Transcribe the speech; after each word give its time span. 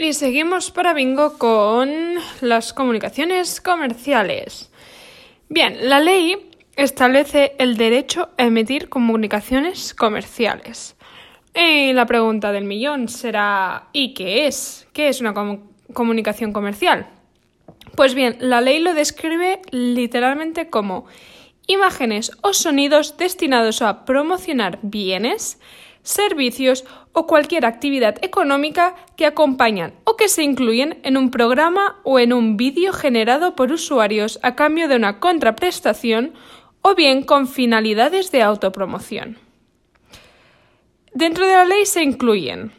Y 0.00 0.14
seguimos 0.14 0.70
para 0.70 0.94
bingo 0.94 1.36
con 1.36 2.14
las 2.40 2.72
comunicaciones 2.72 3.60
comerciales. 3.60 4.70
Bien, 5.50 5.76
la 5.90 6.00
ley 6.00 6.50
establece 6.74 7.52
el 7.58 7.76
derecho 7.76 8.30
a 8.38 8.44
emitir 8.44 8.88
comunicaciones 8.88 9.92
comerciales. 9.92 10.96
Y 11.54 11.92
la 11.92 12.06
pregunta 12.06 12.50
del 12.50 12.64
millón 12.64 13.10
será 13.10 13.88
¿y 13.92 14.14
qué 14.14 14.46
es? 14.46 14.88
¿Qué 14.94 15.08
es 15.08 15.20
una 15.20 15.34
comunicación 15.92 16.54
comercial? 16.54 17.06
Pues 17.94 18.14
bien, 18.14 18.38
la 18.40 18.62
ley 18.62 18.78
lo 18.78 18.94
describe 18.94 19.60
literalmente 19.70 20.70
como 20.70 21.04
imágenes 21.66 22.32
o 22.40 22.54
sonidos 22.54 23.18
destinados 23.18 23.82
a 23.82 24.06
promocionar 24.06 24.78
bienes, 24.80 25.60
servicios 26.02 26.84
o 27.12 27.26
cualquier 27.26 27.66
actividad 27.66 28.16
económica 28.22 28.94
que 29.16 29.26
acompañan 29.26 29.94
o 30.04 30.16
que 30.16 30.28
se 30.28 30.42
incluyen 30.42 30.98
en 31.02 31.16
un 31.16 31.30
programa 31.30 32.00
o 32.04 32.18
en 32.18 32.32
un 32.32 32.56
vídeo 32.56 32.92
generado 32.92 33.56
por 33.56 33.72
usuarios 33.72 34.38
a 34.42 34.54
cambio 34.54 34.88
de 34.88 34.96
una 34.96 35.20
contraprestación 35.20 36.32
o 36.82 36.94
bien 36.94 37.22
con 37.22 37.46
finalidades 37.46 38.30
de 38.30 38.42
autopromoción. 38.42 39.38
Dentro 41.12 41.46
de 41.46 41.54
la 41.54 41.64
ley 41.64 41.84
se 41.86 42.02
incluyen 42.02 42.72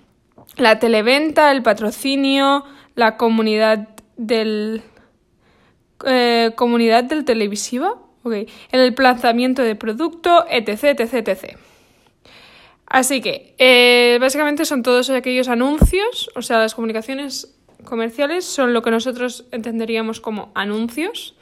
la 0.58 0.80
televenta, 0.80 1.52
el 1.52 1.63
patrocinio, 1.63 2.63
la 2.96 3.18
comunidad 3.18 3.90
del 4.18 4.82
eh, 6.05 6.52
comunidad 6.55 7.04
del 7.04 7.26
televisiva, 7.26 7.98
el 8.72 8.94
planzamiento 8.94 9.62
de 9.62 9.76
producto, 9.76 10.46
etc, 10.49 10.99
etc, 10.99 11.27
etc. 11.27 11.58
Así 12.91 13.22
que, 13.22 13.55
eh, 13.58 14.18
básicamente 14.20 14.66
son 14.66 14.84
todos 14.84 15.09
aquellos 15.12 15.48
anuncios, 15.48 16.30
o 16.36 16.41
sea, 16.41 16.59
las 16.59 16.76
comunicaciones 16.76 17.58
comerciales 17.86 18.44
son 18.44 18.73
lo 18.73 18.82
que 18.82 18.91
nosotros 18.91 19.45
entenderíamos 19.54 20.20
como 20.20 20.52
anuncios 20.55 21.34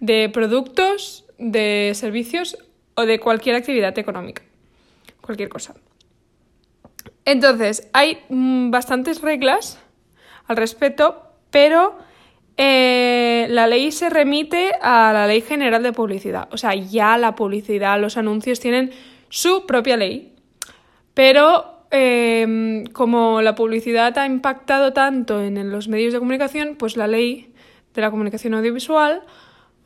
de 0.00 0.30
productos, 0.30 1.26
de 1.36 1.92
servicios 1.94 2.56
o 2.94 3.04
de 3.04 3.20
cualquier 3.20 3.56
actividad 3.56 3.98
económica, 3.98 4.42
cualquier 5.20 5.50
cosa. 5.50 5.74
Entonces, 7.26 7.90
hay 7.92 8.20
mm, 8.30 8.70
bastantes 8.70 9.20
reglas 9.20 9.78
al 10.46 10.56
respecto, 10.56 11.24
pero 11.50 11.98
eh, 12.56 13.48
la 13.50 13.66
ley 13.66 13.92
se 13.92 14.08
remite 14.08 14.72
a 14.80 15.12
la 15.12 15.26
Ley 15.26 15.42
General 15.42 15.82
de 15.82 15.92
Publicidad. 15.92 16.48
O 16.52 16.56
sea, 16.56 16.74
ya 16.74 17.18
la 17.18 17.34
publicidad, 17.34 18.00
los 18.00 18.16
anuncios 18.16 18.60
tienen 18.60 18.92
su 19.28 19.66
propia 19.66 19.98
ley 19.98 20.30
pero 21.20 21.84
em, 21.90 22.86
como 22.94 23.42
la 23.42 23.54
publicidad 23.54 24.16
ha 24.16 24.24
impactado 24.24 24.94
tanto 24.94 25.42
en 25.42 25.70
los 25.70 25.86
medios 25.86 26.14
de 26.14 26.18
comunicación, 26.18 26.76
pues 26.78 26.96
la 26.96 27.06
ley 27.06 27.52
de 27.92 28.00
la 28.00 28.10
comunicación 28.10 28.54
audiovisual 28.54 29.20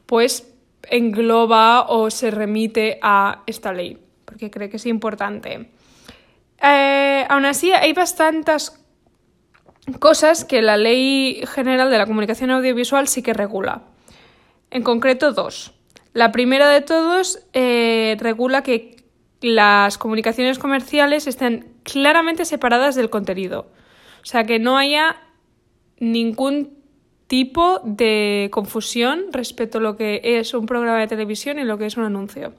pues 0.06 0.54
engloba 0.88 1.88
o 1.88 2.08
se 2.12 2.30
remite 2.30 3.00
a 3.02 3.42
esta 3.48 3.72
ley, 3.72 3.98
porque 4.24 4.48
cree 4.48 4.70
que 4.70 4.76
es 4.76 4.86
importante. 4.86 5.70
Eh, 6.62 7.26
aún 7.28 7.46
así, 7.46 7.72
hay 7.72 7.92
bastantes 7.94 8.80
cosas 9.98 10.44
que 10.44 10.62
la 10.62 10.76
Ley 10.76 11.42
General 11.52 11.91
de 11.91 11.98
la 11.98 12.06
Comunicación 12.06 12.52
Audiovisual 12.52 13.08
sí 13.08 13.22
que 13.22 13.34
regula. 13.34 13.82
En 14.70 14.84
concreto, 14.84 15.32
dos. 15.32 15.74
La 16.12 16.30
primera 16.30 16.69
de 16.69 16.80
todos 16.80 17.41
eh, 17.54 18.16
regula 18.20 18.62
que 18.62 18.94
las 19.40 19.98
comunicaciones 19.98 20.58
comerciales 20.58 21.27
estén 21.27 21.72
claramente 21.82 22.44
separadas 22.44 22.94
del 22.94 23.10
contenido. 23.10 23.66
O 24.22 24.26
sea, 24.26 24.44
que 24.44 24.58
no 24.58 24.78
haya 24.78 25.16
ningún 25.98 26.78
tipo 27.26 27.80
de 27.84 28.48
confusión 28.52 29.26
respecto 29.32 29.78
a 29.78 29.80
lo 29.80 29.96
que 29.96 30.20
es 30.22 30.54
un 30.54 30.66
programa 30.66 31.00
de 31.00 31.08
televisión 31.08 31.58
y 31.58 31.64
lo 31.64 31.78
que 31.78 31.86
es 31.86 31.96
un 31.96 32.04
anuncio. 32.04 32.52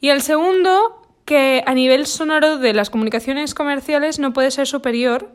Y 0.00 0.08
el 0.08 0.22
segundo, 0.22 1.02
que 1.24 1.62
a 1.66 1.74
nivel 1.74 2.06
sonoro 2.06 2.58
de 2.58 2.72
las 2.72 2.90
comunicaciones 2.90 3.54
comerciales 3.54 4.18
no 4.18 4.32
puede 4.32 4.50
ser 4.50 4.66
superior 4.66 5.30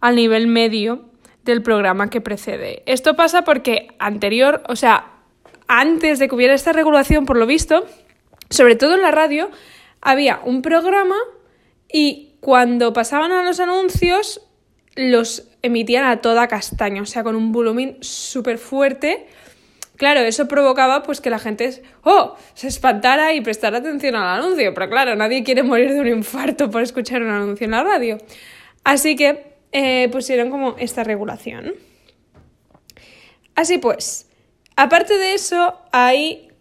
al 0.00 0.16
nivel 0.16 0.46
medio 0.46 1.04
del 1.44 1.62
programa 1.62 2.10
que 2.10 2.20
precede. 2.20 2.82
Esto 2.86 3.14
pasa 3.14 3.42
porque 3.42 3.88
anterior, 3.98 4.62
o 4.68 4.76
sea, 4.76 5.06
antes 5.66 6.18
de 6.18 6.28
que 6.28 6.34
hubiera 6.34 6.54
esta 6.54 6.72
regulación, 6.72 7.24
por 7.24 7.36
lo 7.36 7.46
visto, 7.46 7.84
sobre 8.52 8.76
todo 8.76 8.94
en 8.94 9.02
la 9.02 9.10
radio, 9.10 9.50
había 10.00 10.40
un 10.44 10.62
programa 10.62 11.16
y 11.90 12.36
cuando 12.40 12.92
pasaban 12.92 13.32
a 13.32 13.42
los 13.42 13.60
anuncios 13.60 14.42
los 14.94 15.48
emitían 15.62 16.04
a 16.04 16.20
toda 16.20 16.48
castaña, 16.48 17.02
o 17.02 17.06
sea, 17.06 17.22
con 17.22 17.36
un 17.36 17.52
volumen 17.52 17.96
súper 18.00 18.58
fuerte. 18.58 19.26
Claro, 19.96 20.20
eso 20.20 20.48
provocaba 20.48 21.02
pues 21.02 21.20
que 21.20 21.30
la 21.30 21.38
gente 21.38 21.82
oh, 22.02 22.36
se 22.54 22.68
espantara 22.68 23.32
y 23.34 23.40
prestara 23.40 23.78
atención 23.78 24.16
al 24.16 24.40
anuncio, 24.40 24.74
pero 24.74 24.90
claro, 24.90 25.14
nadie 25.14 25.44
quiere 25.44 25.62
morir 25.62 25.92
de 25.92 26.00
un 26.00 26.08
infarto 26.08 26.70
por 26.70 26.82
escuchar 26.82 27.22
un 27.22 27.30
anuncio 27.30 27.64
en 27.64 27.70
la 27.70 27.84
radio. 27.84 28.18
Así 28.84 29.14
que 29.16 29.54
eh, 29.70 30.08
pusieron 30.10 30.50
como 30.50 30.76
esta 30.78 31.04
regulación. 31.04 31.74
Así 33.54 33.78
pues, 33.78 34.28
aparte 34.76 35.16
de 35.16 35.34
eso, 35.34 35.78
hay 35.92 36.51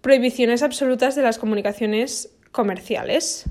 prohibiciones 0.00 0.62
absolutas 0.62 1.14
de 1.14 1.22
las 1.22 1.38
comunicaciones 1.38 2.30
comerciales. 2.52 3.50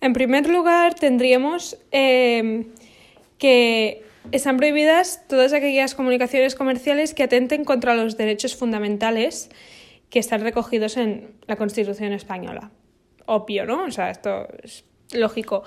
En 0.00 0.12
primer 0.12 0.48
lugar, 0.48 0.94
tendríamos 0.94 1.78
em, 1.90 2.66
que 3.38 4.02
están 4.32 4.56
prohibidas 4.56 5.26
todas 5.28 5.52
aquellas 5.52 5.94
comunicaciones 5.94 6.54
comerciales 6.54 7.14
que 7.14 7.22
atenten 7.22 7.64
contra 7.64 7.94
los 7.94 8.16
derechos 8.16 8.56
fundamentales 8.56 9.50
que 10.08 10.18
están 10.18 10.42
recogidos 10.42 10.96
en 10.96 11.34
la 11.46 11.56
Constitución 11.56 12.12
española. 12.12 12.70
Obvio, 13.26 13.64
¿no? 13.64 13.84
O 13.84 13.90
sea, 13.90 14.10
esto 14.10 14.48
es 14.62 14.84
lógico. 15.12 15.62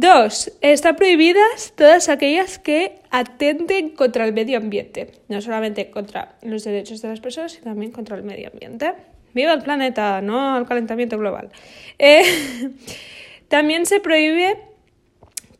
Dos, 0.00 0.52
están 0.60 0.94
prohibidas 0.94 1.72
todas 1.74 2.08
aquellas 2.08 2.60
que 2.60 3.00
atenten 3.10 3.88
contra 3.88 4.24
el 4.26 4.32
medio 4.32 4.56
ambiente, 4.58 5.10
no 5.26 5.40
solamente 5.40 5.90
contra 5.90 6.36
los 6.42 6.62
derechos 6.62 7.02
de 7.02 7.08
las 7.08 7.18
personas, 7.18 7.50
sino 7.50 7.64
también 7.64 7.90
contra 7.90 8.16
el 8.16 8.22
medio 8.22 8.48
ambiente. 8.52 8.92
Viva 9.34 9.52
el 9.52 9.60
planeta, 9.60 10.20
no 10.22 10.54
al 10.54 10.68
calentamiento 10.68 11.18
global. 11.18 11.50
Eh, 11.98 12.22
también 13.48 13.86
se 13.86 13.98
prohíbe 13.98 14.58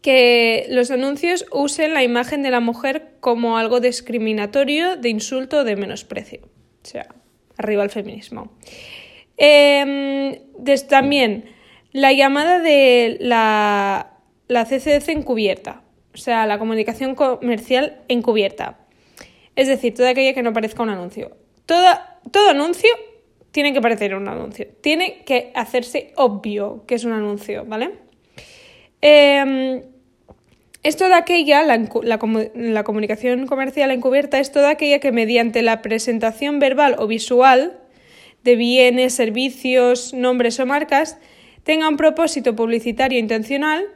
que 0.03 0.66
los 0.69 0.93
anuncios 0.93 1.44
usen 1.50 1.93
la 1.93 2.05
imagen 2.05 2.44
de 2.44 2.53
la 2.53 2.60
mujer 2.60 3.15
como 3.19 3.59
algo 3.59 3.81
discriminatorio, 3.81 4.94
de 4.94 5.09
insulto 5.09 5.59
o 5.59 5.65
de 5.65 5.75
menosprecio. 5.75 6.43
O 6.44 6.87
sea, 6.87 7.09
arriba 7.56 7.82
el 7.82 7.91
feminismo. 7.91 8.53
Em, 9.37 10.37
también 10.88 11.47
la 11.91 12.12
llamada 12.12 12.60
de 12.60 13.16
la, 13.19 14.17
la 14.48 14.64
CCC 14.64 15.10
encubierta, 15.10 15.82
o 16.14 16.16
sea, 16.16 16.47
la 16.47 16.59
comunicación 16.59 17.14
comercial 17.14 18.03
encubierta. 18.09 18.78
Es 19.56 19.69
decir, 19.69 19.94
toda 19.94 20.10
aquella 20.10 20.34
que 20.34 20.42
no 20.42 20.53
parezca 20.53 20.82
un 20.82 20.91
anuncio. 20.91 21.36
todo 21.66 22.48
anuncio 22.50 22.91
tiene 23.50 23.72
que 23.72 23.81
parecer 23.81 24.14
un 24.14 24.28
anuncio. 24.28 24.66
Tiene 24.81 25.22
que 25.25 25.53
hacerse 25.54 26.12
obvio 26.16 26.84
que 26.87 26.94
es 26.94 27.04
un 27.04 27.12
anuncio, 27.12 27.64
¿vale? 27.64 27.91
Eh, 29.03 29.82
es 30.82 30.97
toda 30.97 31.19
aquella, 31.19 31.62
la, 31.62 31.88
la, 32.54 32.84
comunicación 32.84 33.47
comercial 33.47 33.91
encubierta 33.91 34.38
es 34.38 34.53
toda 34.53 34.70
aquella 34.70 35.00
que 35.00 35.12
mediante 35.12 35.62
la 35.62 35.82
presentación 35.82 36.60
verbal 36.60 36.97
o 36.98 37.06
visual 37.06 37.78
de 38.44 38.56
bienes, 38.56 39.14
servicios, 39.14 40.14
nombres 40.14 40.60
o 40.60 40.66
marcas 40.66 41.19
tenga 41.64 41.88
un 41.88 41.97
propósito 41.97 42.54
publicitario 42.54 43.19
intencional, 43.19 43.87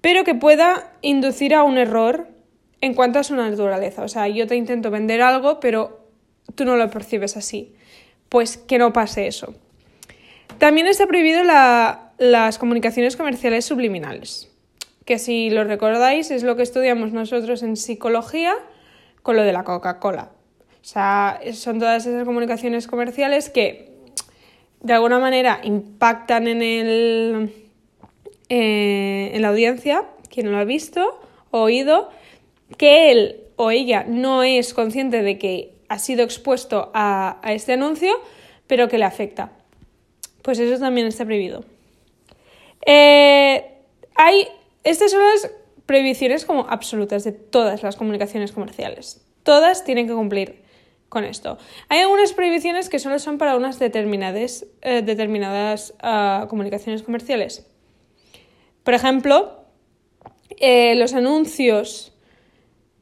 pero 0.00 0.24
que 0.24 0.34
pueda 0.34 0.92
inducir 1.02 1.54
a 1.54 1.62
un 1.64 1.78
error 1.78 2.28
en 2.80 2.94
cuanto 2.94 3.18
a 3.18 3.24
su 3.24 3.34
naturaleza. 3.34 4.02
O 4.02 4.08
sea, 4.08 4.28
yo 4.28 4.46
te 4.46 4.56
intento 4.56 4.90
vender 4.90 5.22
algo, 5.22 5.60
pero 5.60 6.06
tú 6.54 6.64
no 6.64 6.76
lo 6.76 6.90
percibes 6.90 7.36
así 7.36 7.74
pues 8.28 8.56
que 8.56 8.78
no 8.78 8.92
pase 8.92 9.26
eso. 9.26 9.54
También 10.58 10.86
está 10.86 11.06
prohibido 11.06 11.42
las 11.44 12.58
comunicaciones 12.58 13.16
comerciales 13.16 13.64
subliminales, 13.64 14.50
que 15.04 15.18
si 15.18 15.50
lo 15.50 15.64
recordáis 15.64 16.30
es 16.30 16.42
lo 16.42 16.56
que 16.56 16.62
estudiamos 16.62 17.12
nosotros 17.12 17.62
en 17.62 17.76
psicología 17.76 18.54
con 19.22 19.36
lo 19.36 19.42
de 19.42 19.52
la 19.52 19.64
Coca-Cola. 19.64 20.30
O 20.80 20.84
sea, 20.84 21.40
son 21.52 21.78
todas 21.78 22.06
esas 22.06 22.24
comunicaciones 22.24 22.86
comerciales 22.86 23.50
que 23.50 23.92
de 24.80 24.92
alguna 24.92 25.18
manera 25.18 25.60
impactan 25.62 26.48
en, 26.48 26.62
el, 26.62 27.52
eh, 28.48 29.30
en 29.34 29.42
la 29.42 29.48
audiencia, 29.48 30.04
quien 30.30 30.50
lo 30.50 30.58
ha 30.58 30.64
visto 30.64 31.20
o 31.50 31.60
oído, 31.60 32.10
que 32.76 33.10
él 33.10 33.40
o 33.56 33.70
ella 33.70 34.04
no 34.06 34.42
es 34.42 34.72
consciente 34.74 35.22
de 35.22 35.38
que 35.38 35.74
ha 35.88 35.98
sido 35.98 36.22
expuesto 36.22 36.90
a, 36.94 37.40
este 37.46 37.72
anuncio, 37.72 38.20
pero 38.66 38.88
que 38.88 38.98
le 38.98 39.04
afecta. 39.04 39.52
Pues 40.42 40.58
eso 40.58 40.78
también 40.78 41.06
está 41.06 41.24
prohibido. 41.24 41.64
Eh, 42.86 43.64
hay, 44.14 44.48
estas 44.84 45.10
son 45.10 45.20
las 45.20 45.50
prohibiciones 45.86 46.44
como 46.44 46.66
absolutas 46.68 47.24
de 47.24 47.32
todas 47.32 47.82
las 47.82 47.96
comunicaciones 47.96 48.52
comerciales. 48.52 49.24
Todas 49.42 49.84
tienen 49.84 50.06
que 50.06 50.14
cumplir 50.14 50.62
con 51.08 51.24
esto. 51.24 51.58
Hay 51.88 52.00
algunas 52.00 52.32
prohibiciones 52.34 52.88
que 52.88 52.98
solo 52.98 53.18
son 53.18 53.38
para 53.38 53.56
unas 53.56 53.78
determinadas, 53.78 54.66
eh, 54.82 55.02
determinadas 55.02 55.94
ah, 56.00 56.46
comunicaciones 56.50 57.02
comerciales. 57.02 57.66
Por 58.88 58.94
ejemplo, 58.94 59.52
eh, 60.56 60.94
los 60.94 61.12
anuncios 61.12 62.10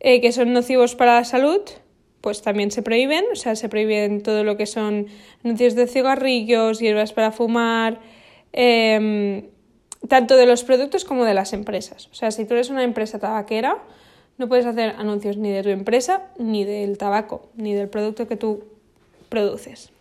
eh, 0.01 0.21
que 0.21 0.33
son 0.33 0.53
nocivos 0.53 0.97
para 0.97 1.15
la 1.15 1.25
salud, 1.25 1.61
pues 2.23 2.43
también 2.43 2.73
se 2.73 2.83
prohíben, 2.83 3.25
o 3.31 3.37
sea, 3.37 3.55
se 3.55 3.69
prohíben 3.69 4.25
todo 4.25 4.43
lo 4.43 4.57
que 4.57 4.67
son 4.67 5.07
anuncios 5.45 5.77
de 5.77 5.87
cigarrillos, 5.87 6.81
hierbas 6.81 7.13
para 7.13 7.31
fumar, 7.31 8.01
em, 8.53 9.45
tanto 10.09 10.37
de 10.37 10.47
los 10.47 10.65
productos 10.65 11.05
como 11.05 11.25
de 11.25 11.35
las 11.35 11.53
empresas. 11.53 12.09
O 12.11 12.15
sea, 12.17 12.33
si 12.33 12.47
tú 12.47 12.55
eres 12.55 12.69
una 12.69 12.83
empresa 12.83 13.21
tabaquera, 13.21 13.79
no 14.39 14.49
puedes 14.49 14.67
hacer 14.67 14.97
anuncios 14.99 15.37
ni 15.37 15.53
de 15.53 15.63
tu 15.63 15.69
empresa, 15.69 16.25
ni 16.37 16.65
del 16.65 16.99
tabaco, 16.99 17.49
ni 17.55 17.75
del 17.75 17.89
producto 17.89 18.27
que 18.27 18.35
tú 18.35 18.65
produces. 19.29 19.93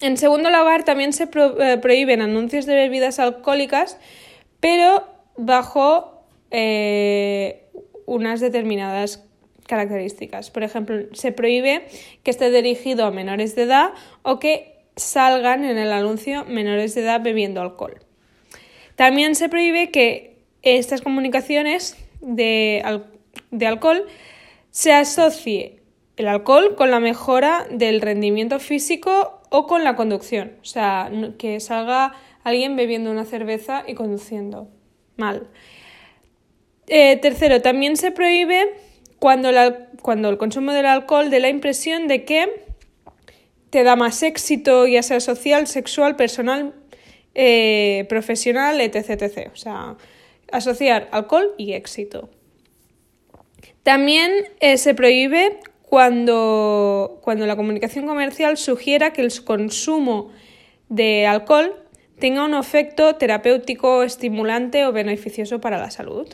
En 0.00 0.16
segundo 0.16 0.48
lugar, 0.48 0.84
también 0.84 1.12
se 1.12 1.24
eh, 1.24 1.78
prohíben 1.82 2.22
anuncios 2.22 2.64
de 2.64 2.76
bebidas 2.76 3.18
alcohólicas, 3.18 3.98
pero 4.60 5.04
bajo 5.36 6.24
eh, 6.50 7.66
unas 8.06 8.40
determinadas 8.40 9.24
características. 9.66 10.50
Por 10.50 10.62
ejemplo, 10.62 10.96
se 11.12 11.30
prohíbe 11.30 11.86
que 12.22 12.30
esté 12.30 12.50
dirigido 12.50 13.04
a 13.04 13.10
menores 13.10 13.54
de 13.54 13.62
edad 13.62 13.92
o 14.22 14.38
que 14.38 14.78
salgan 14.96 15.64
en 15.64 15.78
el 15.78 15.92
anuncio 15.92 16.44
menores 16.46 16.94
de 16.94 17.02
edad 17.02 17.20
bebiendo 17.22 17.60
alcohol. 17.60 18.00
También 18.96 19.36
se 19.36 19.48
prohíbe 19.48 19.90
que 19.90 20.38
estas 20.62 21.02
comunicaciones 21.02 21.96
de, 22.20 22.82
alcohol 23.64 24.06
se 24.70 24.92
asocie 24.92 25.82
el 26.16 26.26
alcohol 26.26 26.74
con 26.74 26.90
la 26.90 26.98
mejora 26.98 27.66
del 27.70 28.00
rendimiento 28.00 28.58
físico 28.58 29.40
o 29.50 29.66
con 29.68 29.84
la 29.84 29.94
conducción. 29.94 30.54
O 30.62 30.64
sea, 30.64 31.10
que 31.38 31.60
salga 31.60 32.14
alguien 32.44 32.76
bebiendo 32.76 33.10
una 33.10 33.24
cerveza 33.24 33.84
y 33.86 33.94
conduciendo. 33.94 34.68
Mal. 35.16 35.48
Eh, 36.86 37.16
tercero, 37.16 37.60
también 37.60 37.96
se 37.96 38.10
prohíbe 38.10 38.74
cuando, 39.18 39.50
cuando 40.00 40.30
el 40.30 40.38
consumo 40.38 40.72
del 40.72 40.86
alcohol 40.86 41.30
dé 41.30 41.40
la 41.40 41.48
impresión 41.48 42.08
de 42.08 42.24
que 42.24 42.68
te 43.70 43.84
da 43.84 43.96
más 43.96 44.22
éxito, 44.22 44.86
ya 44.86 45.02
sea 45.02 45.20
social, 45.20 45.66
sexual, 45.66 46.16
personal, 46.16 46.74
eh, 47.34 48.06
profesional, 48.08 48.80
etc, 48.80 49.10
etc. 49.22 49.50
O 49.52 49.56
sea, 49.56 49.96
asociar 50.50 51.08
alcohol 51.12 51.54
y 51.58 51.74
éxito. 51.74 52.30
También 53.82 54.30
eh, 54.60 54.78
se 54.78 54.94
prohíbe 54.94 55.60
cuando, 55.82 57.20
cuando 57.22 57.46
la 57.46 57.56
comunicación 57.56 58.06
comercial 58.06 58.56
sugiera 58.56 59.12
que 59.12 59.22
el 59.22 59.44
consumo 59.44 60.30
de 60.88 61.26
alcohol 61.26 61.74
tenga 62.18 62.44
un 62.44 62.54
efecto 62.54 63.16
terapéutico, 63.16 64.02
estimulante 64.02 64.84
o 64.86 64.92
beneficioso 64.92 65.60
para 65.60 65.78
la 65.78 65.90
salud. 65.90 66.28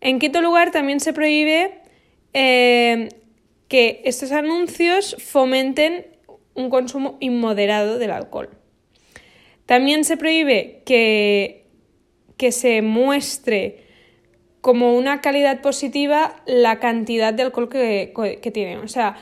En 0.00 0.18
quinto 0.18 0.40
lugar, 0.42 0.70
también 0.70 1.00
se 1.00 1.12
prohíbe 1.12 1.78
eh, 2.32 3.08
que 3.68 4.02
estos 4.04 4.32
anuncios 4.32 5.16
fomenten 5.18 6.06
un 6.54 6.70
consumo 6.70 7.16
inmoderado 7.20 7.98
del 7.98 8.10
alcohol. 8.10 8.50
También 9.66 10.04
se 10.04 10.16
prohíbe 10.16 10.82
que 10.84 11.66
que 12.36 12.52
se 12.52 12.82
muestre 12.82 13.84
como 14.60 14.96
una 14.96 15.20
calidad 15.20 15.60
positiva 15.62 16.42
la 16.46 16.80
cantidad 16.80 17.32
de 17.32 17.44
alcohol 17.44 17.68
que, 17.68 18.12
que 18.42 18.50
tiene. 18.50 18.78
O 18.78 18.88
sea, 18.88 19.16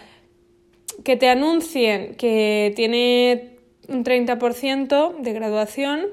que 1.05 1.17
te 1.17 1.29
anuncien 1.29 2.15
que 2.15 2.73
tiene 2.75 3.54
un 3.89 4.05
30% 4.05 5.17
de 5.19 5.33
graduación 5.33 6.07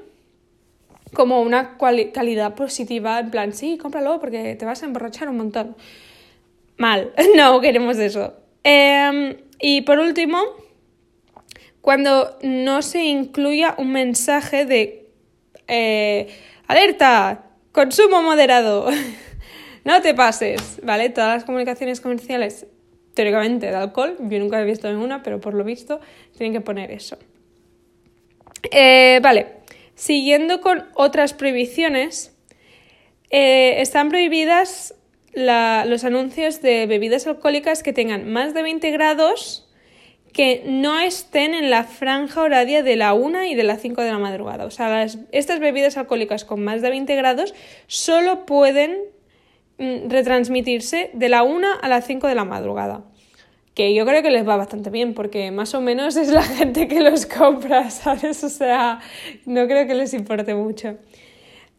como 1.12 1.42
una 1.42 1.76
calidad 1.78 2.54
positiva, 2.54 3.20
en 3.20 3.30
plan, 3.30 3.52
sí, 3.52 3.76
cómpralo 3.76 4.18
porque 4.18 4.56
te 4.56 4.64
vas 4.64 4.82
a 4.82 4.86
emborrachar 4.86 5.28
un 5.28 5.36
montón. 5.36 5.76
Mal, 6.76 7.12
no 7.36 7.60
queremos 7.60 7.98
eso. 7.98 8.34
Em, 8.64 9.36
y 9.60 9.82
por 9.82 9.98
último, 9.98 10.38
cuando 11.80 12.38
no 12.42 12.82
se 12.82 13.04
incluya 13.04 13.74
un 13.76 13.92
mensaje 13.92 14.64
de 14.64 15.02
eh, 15.68 16.28
¡Alerta! 16.66 17.44
Consumo 17.72 18.22
moderado. 18.22 18.88
no 19.84 20.02
te 20.02 20.14
pases, 20.14 20.80
¿vale? 20.82 21.10
Todas 21.10 21.34
las 21.36 21.44
comunicaciones 21.44 22.00
comerciales, 22.00 22.66
teóricamente, 23.14 23.66
de 23.66 23.76
alcohol, 23.76 24.16
yo 24.20 24.38
nunca 24.38 24.60
he 24.60 24.64
visto 24.64 24.90
ninguna, 24.90 25.22
pero 25.22 25.40
por 25.40 25.54
lo 25.54 25.64
visto 25.64 26.00
tienen 26.36 26.52
que 26.52 26.60
poner 26.60 26.90
eso. 26.90 27.16
Eh, 28.70 29.20
vale, 29.22 29.46
siguiendo 29.94 30.60
con 30.60 30.84
otras 30.94 31.34
prohibiciones, 31.34 32.36
eh, 33.30 33.80
están 33.80 34.08
prohibidas 34.08 34.94
los 35.34 36.04
anuncios 36.04 36.60
de 36.60 36.86
bebidas 36.86 37.26
alcohólicas 37.26 37.82
que 37.82 37.94
tengan 37.94 38.30
más 38.30 38.52
de 38.52 38.62
20 38.62 38.90
grados 38.90 39.66
que 40.32 40.62
no 40.66 40.98
estén 40.98 41.54
en 41.54 41.70
la 41.70 41.84
franja 41.84 42.40
horaria 42.42 42.82
de 42.82 42.96
la 42.96 43.12
1 43.14 43.44
y 43.44 43.54
de 43.54 43.64
las 43.64 43.80
5 43.80 44.02
de 44.02 44.10
la 44.10 44.18
madrugada. 44.18 44.64
O 44.64 44.70
sea, 44.70 45.06
estas 45.30 45.60
bebidas 45.60 45.96
alcohólicas 45.96 46.44
con 46.44 46.64
más 46.64 46.82
de 46.82 46.90
20 46.90 47.14
grados 47.16 47.54
solo 47.86 48.46
pueden 48.46 48.98
mm, 49.78 50.08
retransmitirse 50.08 51.10
de 51.12 51.28
la 51.28 51.42
1 51.42 51.68
a 51.80 51.88
las 51.88 52.06
5 52.06 52.26
de 52.28 52.34
la 52.34 52.44
madrugada. 52.44 53.04
Que 53.74 53.94
yo 53.94 54.04
creo 54.04 54.22
que 54.22 54.30
les 54.30 54.46
va 54.46 54.56
bastante 54.56 54.90
bien, 54.90 55.14
porque 55.14 55.50
más 55.50 55.74
o 55.74 55.80
menos 55.80 56.16
es 56.16 56.28
la 56.28 56.42
gente 56.58 56.88
que 56.88 57.00
los 57.00 57.26
compra, 57.26 57.90
¿sabes? 57.90 58.44
O 58.44 58.48
sea, 58.48 59.00
no 59.46 59.66
creo 59.66 59.86
que 59.86 59.94
les 59.94 60.12
importe 60.14 60.54
mucho. 60.54 60.96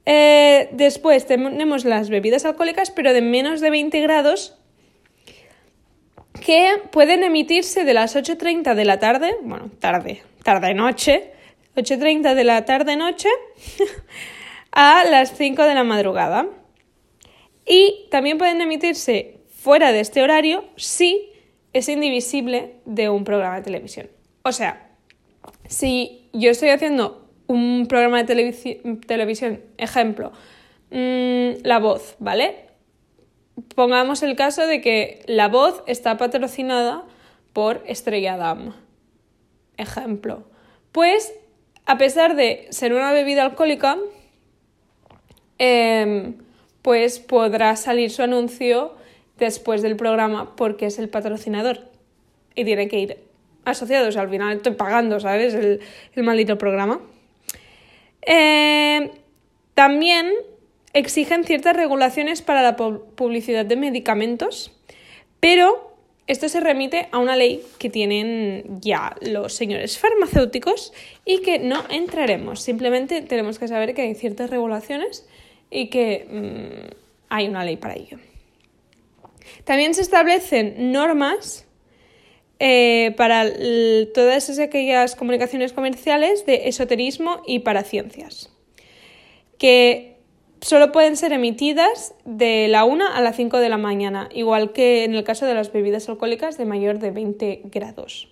Eh, 0.05 0.69
después 0.73 1.25
tenemos 1.25 1.85
las 1.85 2.09
bebidas 2.09 2.45
alcohólicas, 2.45 2.91
pero 2.91 3.13
de 3.13 3.21
menos 3.21 3.61
de 3.61 3.69
20 3.69 4.01
grados 4.01 4.57
que 6.45 6.73
pueden 6.91 7.23
emitirse 7.23 7.83
de 7.83 7.93
las 7.93 8.15
8.30 8.15 8.75
de 8.75 8.85
la 8.85 8.99
tarde, 8.99 9.35
bueno, 9.43 9.69
tarde, 9.79 10.23
tarde-noche, 10.43 11.31
8.30 11.75 12.33
de 12.33 12.43
la 12.43 12.65
tarde-noche 12.65 13.29
a 14.71 15.05
las 15.05 15.37
5 15.37 15.63
de 15.63 15.73
la 15.75 15.83
madrugada. 15.83 16.47
Y 17.65 18.07
también 18.11 18.37
pueden 18.37 18.59
emitirse 18.59 19.39
fuera 19.55 19.93
de 19.93 20.01
este 20.01 20.21
horario 20.21 20.65
si 20.75 21.29
es 21.73 21.89
indivisible 21.89 22.75
de 22.85 23.09
un 23.09 23.23
programa 23.23 23.55
de 23.57 23.63
televisión. 23.63 24.09
O 24.43 24.51
sea, 24.51 24.89
si 25.67 26.29
yo 26.33 26.51
estoy 26.51 26.69
haciendo 26.69 27.27
un 27.47 27.87
programa 27.87 28.23
de 28.23 28.95
televisión, 29.07 29.61
ejemplo, 29.77 30.31
mm, 30.91 31.63
La 31.63 31.79
Voz, 31.79 32.15
¿vale? 32.19 32.73
pongamos 33.75 34.23
el 34.23 34.35
caso 34.35 34.65
de 34.67 34.81
que 34.81 35.23
la 35.27 35.47
voz 35.47 35.83
está 35.87 36.17
patrocinada 36.17 37.03
por 37.53 37.83
Estrella 37.85 38.37
Damm. 38.37 38.73
Ejemplo. 39.77 40.43
Pues, 40.91 41.33
a 41.85 41.97
pesar 41.97 42.35
de 42.35 42.67
ser 42.69 42.93
una 42.93 43.11
bebida 43.11 43.43
alcohólica, 43.43 43.97
em, 45.57 46.37
pues 46.81 47.19
podrá 47.19 47.75
salir 47.75 48.11
su 48.11 48.21
anuncio 48.23 48.95
después 49.37 49.81
del 49.81 49.95
programa 49.95 50.55
porque 50.55 50.85
es 50.85 50.99
el 50.99 51.09
patrocinador 51.09 51.79
y 52.55 52.65
tiene 52.65 52.87
que 52.87 52.99
ir 52.99 53.17
asociado. 53.65 54.09
O 54.09 54.11
sea, 54.11 54.23
al 54.23 54.29
final 54.29 54.57
estoy 54.57 54.73
pagando, 54.73 55.19
¿sabes? 55.19 55.53
El, 55.53 55.79
maldito 56.23 56.57
programa. 56.57 57.01
Em, 58.21 59.09
también 59.73 60.31
exigen 60.93 61.43
ciertas 61.43 61.75
regulaciones 61.75 62.41
para 62.41 62.61
la 62.61 62.75
publicidad 62.75 63.65
de 63.65 63.75
medicamentos, 63.75 64.71
pero 65.39 65.93
esto 66.27 66.47
se 66.47 66.61
remite 66.61 67.09
a 67.11 67.17
una 67.17 67.35
ley 67.35 67.63
que 67.79 67.89
tienen 67.89 68.79
ya 68.79 69.15
los 69.21 69.53
señores 69.53 69.97
farmacéuticos 69.97 70.93
y 71.25 71.41
que 71.41 71.59
no 71.59 71.83
entraremos. 71.89 72.61
Simplemente 72.61 73.21
tenemos 73.21 73.59
que 73.59 73.67
saber 73.67 73.93
que 73.93 74.03
hay 74.03 74.15
ciertas 74.15 74.49
regulaciones 74.49 75.27
y 75.69 75.87
que 75.87 76.25
mm, 76.29 76.95
hay 77.29 77.47
una 77.47 77.65
ley 77.65 77.75
para 77.75 77.95
ello. 77.95 78.19
También 79.63 79.93
se 79.93 80.01
establecen 80.01 80.91
normas 80.91 81.65
eh, 82.59 83.13
para 83.17 83.45
todas 84.13 84.59
aquellas 84.59 85.15
comunicaciones 85.15 85.73
comerciales 85.73 86.45
de 86.45 86.67
esoterismo 86.67 87.41
y 87.45 87.59
para 87.59 87.83
ciencias, 87.83 88.51
que 89.57 90.17
solo 90.61 90.91
pueden 90.91 91.17
ser 91.17 91.33
emitidas 91.33 92.13
de 92.25 92.67
la 92.69 92.85
1 92.85 93.05
a 93.13 93.21
las 93.21 93.35
5 93.35 93.59
de 93.59 93.69
la 93.69 93.77
mañana, 93.77 94.29
igual 94.33 94.71
que 94.71 95.03
en 95.03 95.15
el 95.15 95.23
caso 95.23 95.45
de 95.45 95.53
las 95.53 95.71
bebidas 95.71 96.07
alcohólicas 96.07 96.57
de 96.57 96.65
mayor 96.65 96.99
de 96.99 97.11
20 97.11 97.63
grados. 97.65 98.29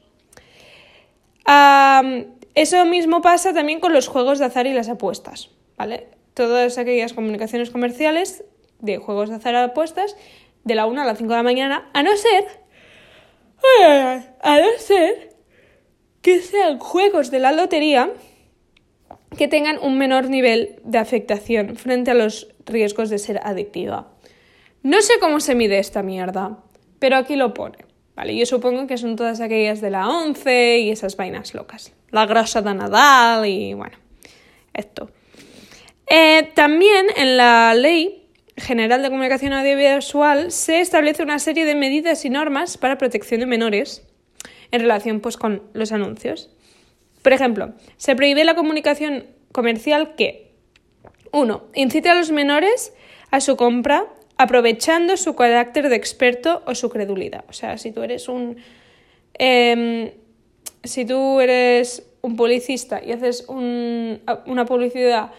eso 2.56 2.86
mismo 2.86 3.22
pasa 3.22 3.54
también 3.54 3.80
con 3.80 3.94
los 3.94 4.08
juegos 4.08 4.40
de 4.40 4.46
azar 4.46 4.68
y 4.68 4.74
las 4.74 4.88
apuestas, 4.88 5.50
¿vale? 5.78 6.08
todas 6.34 6.78
aquellas 6.78 7.14
comunicaciones 7.14 7.70
comerciales 7.70 8.44
de 8.80 8.98
juegos 8.98 9.30
de 9.30 9.36
azar 9.36 9.56
apuestas 9.56 10.16
de 10.64 10.76
la 10.76 10.86
1 10.86 11.02
a 11.02 11.06
las 11.06 11.18
5 11.18 11.30
de 11.30 11.38
la 11.38 11.44
mañana, 11.44 11.90
a 11.94 12.04
no 12.04 12.16
ser, 12.16 12.46
a 14.42 14.58
no 14.58 14.68
ser 14.78 15.36
que 16.22 16.42
sean 16.42 16.80
juegos 16.80 17.32
de 17.32 17.40
la 17.40 17.52
lotería 17.52 18.12
que 19.38 19.48
tengan 19.48 19.80
un 19.82 19.98
menor 19.98 20.30
nivel 20.30 20.80
de 20.84 20.98
afectación 20.98 21.76
frente 21.76 22.12
a 22.12 22.14
los 22.14 22.48
riesgos 22.66 23.10
de 23.10 23.18
ser 23.18 23.40
adictiva. 23.44 24.12
No 24.84 25.02
sé 25.02 25.14
cómo 25.20 25.40
se 25.40 25.56
mide 25.56 25.80
esta 25.80 26.04
mierda, 26.04 26.58
pero 27.00 27.18
aquí 27.18 27.36
lo 27.36 27.54
pone. 27.54 27.78
Vale, 28.16 28.36
yo 28.36 28.46
supongo 28.46 28.88
que 28.88 28.98
son 28.98 29.16
todas 29.16 29.40
aquellas 29.40 29.80
de 29.80 29.90
la 29.90 30.10
11 30.10 30.80
y 30.80 30.92
esas 30.92 31.16
vainas 31.16 31.54
locas. 31.54 31.94
La 32.10 32.26
grasa 32.26 32.62
de 32.62 32.74
Nadal 32.74 33.46
y 33.46 33.74
bueno, 33.74 33.98
esto. 34.74 35.10
Eh, 36.08 36.52
también 36.54 37.08
en 37.16 37.38
la 37.38 37.74
ley 37.74 38.21
General 38.58 39.02
de 39.02 39.10
Comunicación 39.10 39.54
Audiovisual 39.54 40.52
se 40.52 40.82
establece 40.82 41.24
una 41.24 41.40
serie 41.40 41.66
de 41.66 41.76
medidas 41.76 42.26
y 42.26 42.30
normas 42.30 42.78
para 42.78 42.98
protección 42.98 43.40
de 43.40 43.46
menores 43.46 44.06
en 44.72 44.82
relación 44.82 45.20
pues, 45.20 45.38
con 45.38 45.64
los 45.74 45.92
anuncios. 45.92 46.50
Por 47.22 47.34
ejemplo, 47.34 47.74
se 47.98 48.16
prohíbe 48.16 48.44
la 48.44 48.56
comunicación 48.56 49.26
comercial 49.52 50.16
que, 50.16 50.52
uno, 51.32 51.66
incite 51.76 52.10
a 52.10 52.16
los 52.16 52.32
menores 52.32 52.94
a 53.30 53.40
su 53.40 53.56
compra 53.56 54.08
aprovechando 54.38 55.18
su 55.18 55.36
carácter 55.36 55.88
de 55.90 55.96
experto 55.96 56.64
o 56.66 56.76
su 56.76 56.90
credulidad. 56.90 57.46
O 57.48 57.54
sea, 57.54 57.78
si 57.78 57.92
tú 57.92 58.02
eres 58.02 58.28
un... 58.28 58.58
Em, 59.34 60.12
si 60.84 61.06
tú 61.06 61.40
eres 61.40 62.04
un 62.22 62.36
publicista 62.36 63.02
y 63.04 63.12
haces 63.12 63.46
una 63.48 64.66
publicidad 64.66 65.32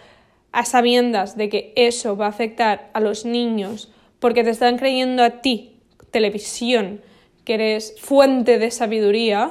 a 0.53 0.65
sabiendas 0.65 1.37
de 1.37 1.49
que 1.49 1.73
eso 1.77 2.17
va 2.17 2.27
a 2.27 2.31
afectar 2.31 2.91
a 2.93 3.01
los 3.01 3.25
niños 3.25 3.91
porque 4.19 4.45
te 4.45 4.51
están 4.51 4.79
creyendo 4.79 5.25
a 5.25 5.41
ti, 5.41 5.81
televisión, 6.11 7.01
que 7.45 7.55
eres 7.55 7.97
fuente 8.01 8.59
de 8.59 8.71
sabiduría, 8.71 9.51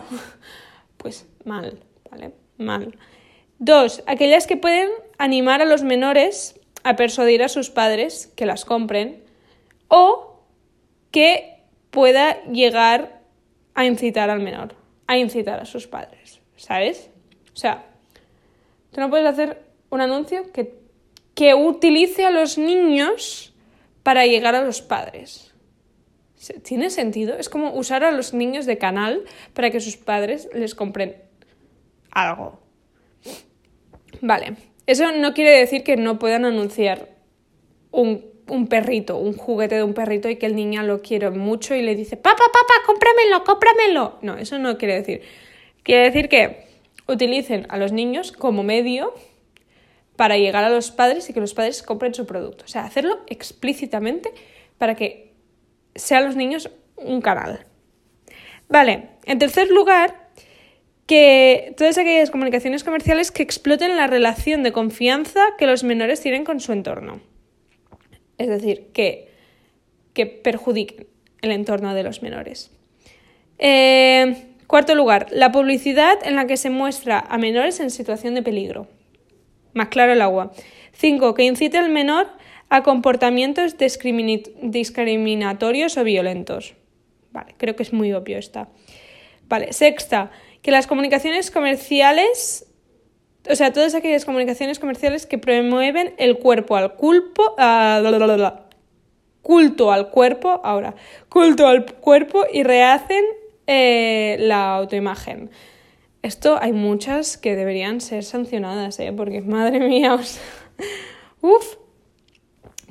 pues 0.98 1.28
mal, 1.44 1.80
¿vale? 2.10 2.32
Mal. 2.58 2.96
Dos, 3.60 4.04
aquellas 4.08 4.48
que 4.48 4.58
pueden 4.58 4.90
animar 5.18 5.62
a 5.62 5.66
los 5.66 5.84
menores 5.84 6.60
a 6.84 6.96
persuadir 6.96 7.44
a 7.44 7.50
sus 7.50 7.70
padres 7.70 8.32
que 8.36 8.46
las 8.46 8.66
compren 8.66 9.24
o 9.88 10.40
que 11.12 11.60
pueda 11.90 12.42
llegar 12.46 13.22
a 13.74 13.86
incitar 13.86 14.30
al 14.30 14.40
menor, 14.40 14.76
a 15.08 15.18
incitar 15.18 15.60
a 15.60 15.66
sus 15.66 15.88
padres, 15.88 16.40
¿sabes? 16.56 17.10
O 17.54 17.58
sea, 17.58 17.86
tú 18.92 19.02
no 19.02 19.10
puedes 19.10 19.28
hacer 19.28 19.62
un 19.90 20.02
anuncio 20.02 20.52
que, 20.52 20.81
que 21.36 21.54
utilice 21.54 22.26
a 22.26 22.32
los 22.32 22.58
niños 22.58 23.54
para 24.04 24.26
llegar 24.26 24.56
a 24.56 24.64
los 24.64 24.82
padres. 24.82 25.54
¿Tiene 26.64 26.90
sentido? 26.90 27.38
Es 27.38 27.50
como 27.50 27.74
usar 27.74 28.04
a 28.04 28.12
los 28.12 28.34
niños 28.34 28.66
de 28.66 28.78
canal 28.78 29.24
para 29.54 29.70
que 29.70 29.80
sus 29.80 29.98
padres 29.98 30.50
les 30.54 30.74
compren 30.74 31.16
algo. 32.10 32.60
Vale, 34.22 34.56
eso 34.88 35.12
no 35.12 35.34
quiere 35.34 35.52
decir 35.52 35.84
que 35.84 35.98
no 35.98 36.18
puedan 36.18 36.46
anunciar 36.46 37.10
un 37.92 38.32
un 38.52 38.68
perrito, 38.68 39.18
un 39.18 39.34
juguete 39.34 39.76
de 39.76 39.84
un 39.84 39.94
perrito 39.94 40.30
y 40.30 40.36
que 40.36 40.46
el 40.46 40.56
niño 40.56 40.84
lo 40.84 41.02
quiere 41.02 41.30
mucho 41.30 41.74
y 41.74 41.82
le 41.82 41.96
dice, 41.96 42.18
papá, 42.18 42.44
papá, 42.52 42.74
cómpramelo, 42.86 43.44
cómpramelo. 43.46 44.20
No, 44.22 44.38
eso 44.38 44.60
no 44.60 44.78
quiere 44.78 44.96
decir. 44.96 45.22
Quiere 45.84 46.04
decir 46.04 46.28
que 46.28 46.66
utilicen 47.08 47.66
a 47.70 47.78
los 47.78 47.94
niños 47.94 48.34
como 48.34 48.64
medio 48.64 49.14
para 50.16 50.38
llegar 50.38 50.64
a 50.64 50.70
los 50.70 50.92
padres 50.92 51.30
y 51.30 51.34
que 51.34 51.40
los 51.40 51.54
padres 51.54 51.84
compren 51.84 52.14
su 52.14 52.26
producto. 52.26 52.66
O 52.66 52.68
sea, 52.68 52.84
hacerlo 52.84 53.20
explícitamente 53.28 54.32
para 54.78 54.96
que 54.96 55.34
sean 55.96 56.26
los 56.26 56.36
niños 56.36 56.70
un 56.96 57.22
canal. 57.22 57.66
Vale, 58.70 59.10
en 59.26 59.40
tercer 59.40 59.70
lugar, 59.70 60.30
que 61.06 61.74
todas 61.78 61.98
aquellas 61.98 62.32
comunicaciones 62.32 62.84
comerciales 62.84 63.32
que 63.32 63.44
exploten 63.44 63.98
la 63.98 64.08
relación 64.08 64.64
de 64.64 64.72
confianza 64.72 65.42
que 65.58 65.68
los 65.68 65.84
menores 65.84 66.22
tienen 66.22 66.46
con 66.46 66.60
su 66.60 66.72
entorno 66.72 67.20
es 68.42 68.50
decir, 68.50 68.88
que, 68.94 69.30
que 70.14 70.26
perjudiquen 70.26 71.08
el 71.42 71.52
entorno 71.52 71.94
de 71.94 72.04
los 72.04 72.24
menores. 72.24 72.72
Eh, 73.60 74.48
cuarto 74.68 74.96
lugar, 74.96 75.28
la 75.32 75.52
publicidad 75.52 76.18
en 76.24 76.36
la 76.36 76.48
que 76.48 76.58
se 76.58 76.70
muestra 76.70 77.20
a 77.20 77.38
menores 77.38 77.80
en 77.80 77.92
situación 77.92 78.34
de 78.34 78.42
peligro. 78.42 78.88
Más 79.74 79.90
claro 79.90 80.14
el 80.14 80.22
agua. 80.22 80.52
Cinco, 80.94 81.34
que 81.34 81.44
incite 81.44 81.78
al 81.78 81.90
menor 81.90 82.28
a 82.70 82.84
comportamientos 82.84 83.76
discriminatorios 83.78 85.98
o 85.98 86.04
violentos. 86.04 86.76
Vale, 87.32 87.56
creo 87.58 87.76
que 87.76 87.84
es 87.84 87.94
muy 87.94 88.14
obvio 88.14 88.38
esta. 88.38 88.70
Vale, 89.48 89.74
sexta, 89.74 90.32
que 90.62 90.72
las 90.72 90.88
comunicaciones 90.88 91.52
comerciales 91.52 92.72
o 93.50 93.56
sea, 93.56 93.74
todas 93.74 93.96
aquellas 93.96 94.26
comunicaciones 94.26 94.80
comerciales 94.80 95.26
que 95.26 95.38
promueven 95.38 96.14
el 96.18 96.38
cuerpo 96.38 96.76
al 96.76 96.96
culpo, 96.96 97.56
culto 99.42 99.92
al 99.92 100.10
cuerpo, 100.10 100.62
ahora, 100.64 100.96
culto 101.30 101.68
al 101.68 101.86
cuerpo 101.86 102.46
y 102.52 102.64
rehacen 102.64 103.24
eh, 103.68 104.38
la 104.40 104.76
autoimagen. 104.76 105.50
Esto 106.22 106.58
hay 106.62 106.74
muchas 106.74 107.38
que 107.38 107.56
deberían 107.56 108.00
ser 108.00 108.24
sancionadas, 108.24 109.00
¿eh? 109.00 109.12
porque 109.16 109.42
madre 109.42 109.80
mía, 109.80 110.18
Uf. 111.42 111.78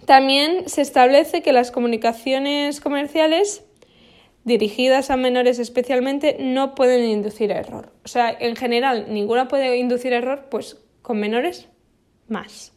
También 0.07 0.69
se 0.69 0.83
establece 0.83 1.41
que 1.41 1.53
las 1.53 1.71
comunicaciones 1.71 2.81
comerciales 2.81 3.65
dirigidas 4.45 5.11
a 5.11 5.17
menores 5.17 5.59
especialmente 5.59 6.37
no 6.41 6.75
pueden 6.75 7.05
inducir 7.05 7.53
error. 7.53 7.93
O 8.05 8.09
sea, 8.09 8.37
en 8.41 8.57
general, 8.57 9.07
ninguna 9.11 9.47
puede 9.47 9.77
inducir 9.77 10.13
error, 10.13 10.49
pues 10.51 10.79
con 11.03 11.21
menores 11.21 11.69
más. 12.27 12.73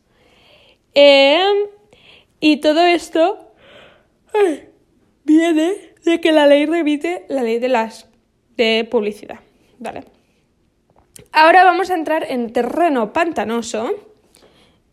Em, 0.93 1.55
y 2.39 2.57
todo 2.57 2.85
esto 2.85 3.55
viene 5.23 5.73
de 6.05 6.21
que 6.21 6.31
la 6.31 6.45
ley 6.45 6.65
remite 6.65 7.25
la 7.29 7.41
ley 7.41 7.59
de 7.59 7.69
las 7.69 8.09
de 8.57 8.87
publicidad. 8.89 9.39
Vale. 9.79 10.12
Ahora 11.35 11.63
vamos 11.63 11.89
a 11.89 11.95
entrar 11.95 12.27
en 12.29 12.53
terreno 12.53 13.11
pantanoso 13.11 13.91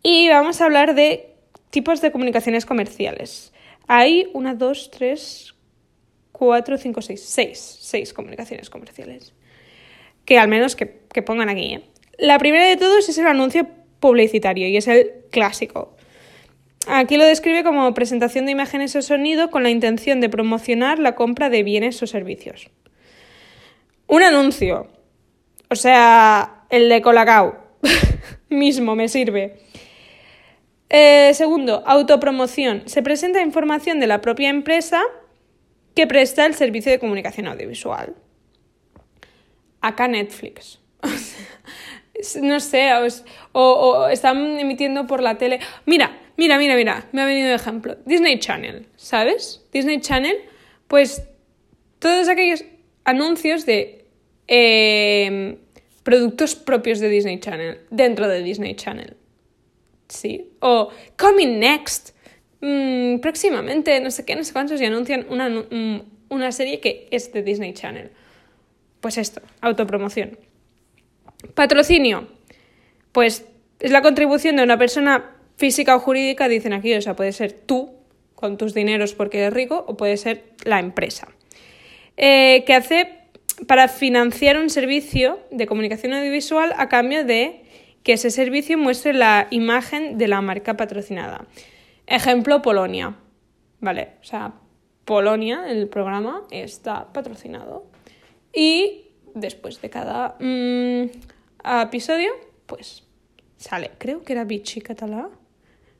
y 0.01 0.27
vamos 0.27 0.59
a 0.59 0.65
hablar 0.65 0.95
de 0.95 1.35
tipos 1.69 2.01
de 2.01 2.11
comunicaciones 2.11 2.65
comerciales. 2.65 3.53
Hay 3.87 4.27
una, 4.33 4.55
dos, 4.55 4.89
tres, 4.89 5.53
cuatro, 6.31 6.79
cinco, 6.79 7.03
seis, 7.03 7.23
seis, 7.23 7.59
seis 7.59 8.11
comunicaciones 8.11 8.71
comerciales. 8.71 9.33
Que 10.25 10.39
al 10.39 10.47
menos 10.47 10.75
que, 10.75 10.87
pongan 11.21 11.47
aquí. 11.47 11.75
¿eh? 11.75 11.83
La 12.17 12.39
primera 12.39 12.65
de 12.65 12.75
todos 12.75 13.07
es 13.07 13.19
el 13.19 13.27
anuncio 13.27 13.67
publicitario 13.99 14.67
y 14.67 14.77
es 14.77 14.87
el 14.87 15.11
clásico. 15.29 15.95
Aquí 16.87 17.17
lo 17.17 17.25
describe 17.25 17.63
como 17.63 17.93
presentación 17.93 18.47
de 18.47 18.53
imágenes 18.53 18.95
o 18.95 19.03
sonido 19.03 19.51
con 19.51 19.61
la 19.61 19.69
intención 19.69 20.21
de 20.21 20.29
promocionar 20.29 20.97
la 20.97 21.13
compra 21.13 21.51
de 21.51 21.61
bienes 21.61 22.01
o 22.01 22.07
servicios. 22.07 22.71
Un 24.07 24.23
anuncio. 24.23 24.87
O 25.71 25.75
sea, 25.75 26.65
el 26.69 26.89
de 26.89 27.01
Colacao. 27.01 27.57
Mismo 28.49 28.93
me 28.93 29.07
sirve. 29.07 29.61
Eh, 30.89 31.31
segundo, 31.33 31.81
autopromoción. 31.87 32.83
Se 32.87 33.01
presenta 33.01 33.41
información 33.41 34.01
de 34.01 34.07
la 34.07 34.19
propia 34.19 34.49
empresa 34.49 35.01
que 35.95 36.07
presta 36.07 36.45
el 36.45 36.55
servicio 36.55 36.91
de 36.91 36.99
comunicación 36.99 37.47
audiovisual. 37.47 38.13
Acá 39.79 40.09
Netflix. 40.09 40.81
no 42.41 42.59
sé, 42.59 42.91
o, 43.53 44.07
están 44.09 44.59
emitiendo 44.59 45.07
por 45.07 45.23
la 45.23 45.37
tele. 45.37 45.61
Mira, 45.85 46.19
mira, 46.35 46.57
mira, 46.57 46.75
mira, 46.75 47.07
me 47.13 47.21
ha 47.21 47.25
venido 47.25 47.47
de 47.47 47.55
ejemplo. 47.55 47.95
Disney 48.05 48.39
Channel, 48.39 48.89
¿sabes? 48.97 49.65
Disney 49.71 50.01
Channel, 50.01 50.35
pues 50.89 51.23
todos 51.99 52.27
aquellos 52.27 52.65
anuncios 53.05 53.65
de 53.65 54.00
em, 54.53 55.55
productos 56.03 56.55
propios 56.55 56.99
de 56.99 57.07
Disney 57.07 57.39
Channel, 57.39 57.79
dentro 57.89 58.27
de 58.27 58.43
Disney 58.43 58.75
Channel. 58.75 59.15
¿Sí? 60.09 60.51
O 60.59 60.89
Coming 61.17 61.57
Next. 61.59 62.09
Mm, 62.59 63.19
próximamente, 63.19 63.97
no 64.01 64.11
sé 64.11 64.25
qué, 64.25 64.35
no 64.35 64.43
sé 64.43 64.51
cuántos, 64.51 64.81
y 64.81 64.85
anuncian 64.85 65.25
una, 65.29 65.49
mm, 65.49 66.01
una 66.29 66.51
serie 66.51 66.81
que 66.81 67.07
es 67.11 67.31
de 67.31 67.43
Disney 67.43 67.73
Channel. 67.73 68.11
Pues 68.99 69.17
esto, 69.17 69.41
autopromoción. 69.61 70.37
Patrocinio. 71.55 72.27
Pues 73.13 73.45
es 73.79 73.91
la 73.91 74.01
contribución 74.01 74.57
de 74.57 74.63
una 74.63 74.77
persona 74.77 75.31
física 75.55 75.95
o 75.95 75.99
jurídica, 75.99 76.49
dicen 76.49 76.73
aquí, 76.73 76.93
o 76.93 77.01
sea, 77.01 77.15
puede 77.15 77.31
ser 77.31 77.53
tú 77.53 77.93
con 78.35 78.57
tus 78.57 78.73
dineros 78.73 79.13
porque 79.13 79.37
eres 79.37 79.53
rico 79.53 79.85
o 79.87 79.95
puede 79.95 80.17
ser 80.17 80.43
la 80.65 80.79
empresa. 80.79 81.29
Eh, 82.17 82.63
que 82.65 82.73
hace 82.73 83.20
para 83.67 83.87
financiar 83.87 84.57
un 84.57 84.69
servicio 84.69 85.39
de 85.51 85.67
comunicación 85.67 86.13
audiovisual 86.13 86.73
a 86.77 86.89
cambio 86.89 87.23
de 87.23 87.63
que 88.03 88.13
ese 88.13 88.31
servicio 88.31 88.77
muestre 88.77 89.13
la 89.13 89.47
imagen 89.51 90.17
de 90.17 90.27
la 90.27 90.41
marca 90.41 90.75
patrocinada. 90.75 91.45
Ejemplo, 92.07 92.61
Polonia. 92.61 93.15
Vale, 93.79 94.13
o 94.21 94.23
sea, 94.23 94.53
Polonia, 95.05 95.65
el 95.69 95.87
programa, 95.87 96.43
está 96.51 97.11
patrocinado. 97.13 97.85
Y 98.53 99.05
después 99.33 99.81
de 99.81 99.89
cada 99.89 100.35
mm, 100.39 101.03
episodio, 101.83 102.31
pues 102.65 103.03
sale. 103.57 103.91
Creo 103.97 104.23
que 104.23 104.33
era 104.33 104.43
Vichy 104.43 104.81
Catalá. 104.81 105.29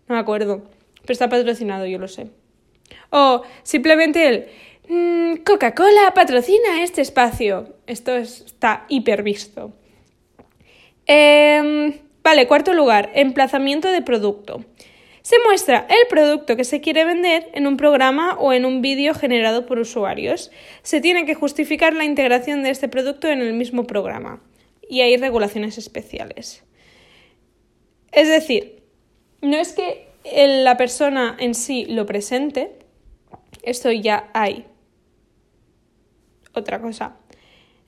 No 0.08 0.16
me 0.16 0.20
acuerdo. 0.20 0.64
Pero 1.02 1.14
está 1.14 1.30
patrocinado, 1.30 1.86
yo 1.86 2.00
lo 2.00 2.08
sé. 2.08 2.30
O 3.10 3.44
simplemente 3.64 4.28
el 4.28 4.48
mm, 4.92 5.44
Coca-Cola 5.44 6.14
patrocina 6.14 6.84
este 6.84 7.02
espacio. 7.02 7.76
Esto 7.88 8.16
está 8.16 8.86
hiper 8.90 9.24
visto. 9.24 9.74
Em, 11.06 11.94
vale, 12.24 12.48
cuarto 12.48 12.74
lugar, 12.74 13.12
emplazamiento 13.16 13.90
de 13.90 14.02
producto. 14.02 14.64
Se 15.22 15.36
muestra 15.46 15.86
el 15.88 16.08
producto 16.10 16.56
que 16.56 16.64
se 16.64 16.82
quiere 16.82 17.06
vender 17.06 17.50
en 17.54 17.68
un 17.68 17.78
programa 17.78 18.38
o 18.40 18.54
en 18.54 18.66
un 18.66 18.82
vídeo 18.82 19.14
generado 19.14 19.66
por 19.66 19.78
usuarios. 19.78 20.52
Se 20.82 21.00
tiene 21.00 21.26
que 21.26 21.36
justificar 21.36 21.94
la 21.94 22.06
integración 22.06 22.64
de 22.64 22.72
este 22.72 22.88
producto 22.88 23.28
en 23.28 23.42
el 23.42 23.54
mismo 23.54 23.86
programa. 23.86 24.42
Y 24.90 25.02
hay 25.02 25.18
regulaciones 25.18 25.78
especiales. 25.78 26.64
Es 28.12 28.28
decir, 28.28 28.84
no 29.42 29.58
es 29.58 29.74
que 29.74 30.08
la 30.64 30.76
persona 30.76 31.38
en 31.40 31.54
sí 31.54 31.86
lo 31.86 32.06
presente, 32.06 32.72
esto 33.64 33.92
ya 33.92 34.30
hay. 34.34 34.66
Otra 36.54 36.82
cosa. 36.82 37.16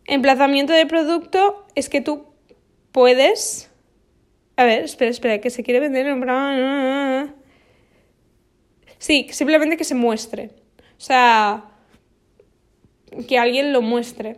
Emplazamiento 0.05 0.73
de 0.73 0.85
producto 0.85 1.65
es 1.75 1.89
que 1.89 2.01
tú 2.01 2.25
puedes 2.91 3.73
a 4.55 4.65
ver, 4.65 4.83
espera, 4.83 5.09
espera, 5.09 5.41
que 5.41 5.49
se 5.49 5.63
quiere 5.63 5.79
vender 5.79 6.05
en 6.05 7.33
Sí, 8.99 9.27
simplemente 9.31 9.77
que 9.77 9.83
se 9.83 9.95
muestre. 9.95 10.51
O 10.97 11.01
sea, 11.01 11.65
que 13.27 13.37
alguien 13.37 13.73
lo 13.73 13.81
muestre. 13.81 14.37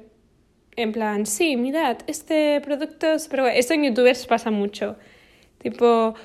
En 0.78 0.92
plan, 0.92 1.26
sí, 1.26 1.58
mirad, 1.58 1.98
este 2.08 2.62
producto 2.62 3.14
es... 3.14 3.28
Pero 3.28 3.48
esto 3.48 3.74
en 3.74 3.84
youtubers 3.84 4.26
pasa 4.26 4.52
mucho. 4.52 4.98
Tipo, 5.58 6.16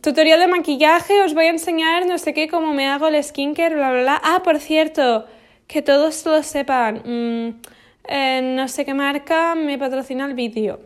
tutorial 0.00 0.40
de 0.40 0.46
maquillaje, 0.46 1.22
os 1.22 1.34
voy 1.34 1.46
a 1.46 1.50
enseñar 1.50 2.06
no 2.06 2.18
sé 2.18 2.34
qué, 2.34 2.48
cómo 2.48 2.72
me 2.72 2.88
hago 2.88 3.08
el 3.08 3.22
skincare, 3.22 3.74
bla, 3.74 3.90
bla, 3.90 4.02
bla. 4.02 4.20
Ah, 4.24 4.42
por 4.42 4.58
cierto, 4.60 5.26
que 5.70 5.82
todos 5.82 6.26
lo 6.26 6.42
sepan. 6.42 7.02
Mm, 7.04 8.54
no 8.56 8.66
sé 8.66 8.84
qué 8.84 8.92
marca 8.92 9.54
me 9.54 9.78
patrocina 9.78 10.26
el 10.26 10.34
vídeo. 10.34 10.80